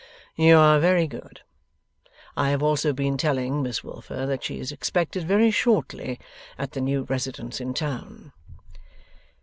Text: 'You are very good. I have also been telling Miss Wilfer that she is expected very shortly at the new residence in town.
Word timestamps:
'You 0.35 0.57
are 0.57 0.79
very 0.79 1.05
good. 1.05 1.41
I 2.35 2.49
have 2.49 2.63
also 2.63 2.91
been 2.91 3.17
telling 3.17 3.61
Miss 3.61 3.83
Wilfer 3.83 4.25
that 4.25 4.43
she 4.43 4.59
is 4.59 4.71
expected 4.71 5.27
very 5.27 5.51
shortly 5.51 6.19
at 6.57 6.71
the 6.71 6.81
new 6.81 7.03
residence 7.03 7.61
in 7.61 7.75
town. 7.75 8.33